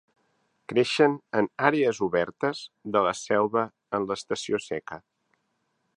Creixen 0.71 1.17
en 1.41 1.49
àrees 1.69 2.01
obertes 2.07 2.63
de 2.97 3.03
la 3.09 3.13
selva 3.21 3.67
en 3.99 4.09
l'estació 4.13 4.65
seca. 4.73 4.99